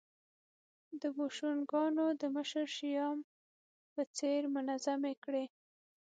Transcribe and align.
د 1.01 1.03
بوشونګانو 1.15 2.05
د 2.21 2.23
مشر 2.35 2.65
شیام 2.77 3.17
په 3.93 4.01
څېر 4.17 4.41
منظمې 4.55 5.13
کړې 5.23 5.45